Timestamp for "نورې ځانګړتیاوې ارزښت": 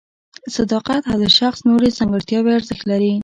1.69-2.83